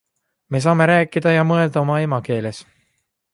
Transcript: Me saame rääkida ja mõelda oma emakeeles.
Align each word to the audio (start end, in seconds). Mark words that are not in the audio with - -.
Me 0.53 0.61
saame 0.63 0.87
rääkida 0.91 1.33
ja 1.35 1.43
mõelda 1.51 1.81
oma 1.83 1.99
emakeeles. 2.07 2.63